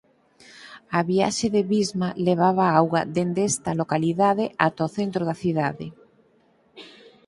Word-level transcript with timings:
A 0.99 0.99
viaxe 1.11 1.47
de 1.55 1.61
Visma 1.73 2.09
levaba 2.27 2.65
auga 2.79 3.01
dende 3.15 3.41
esta 3.51 3.71
localidade 3.81 4.45
ata 4.67 4.87
o 4.87 4.93
centro 4.97 5.21
da 5.29 5.35
cidade. 5.43 5.87